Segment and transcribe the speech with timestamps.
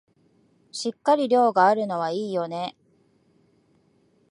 [0.71, 2.75] しっかり量があるのはいいよね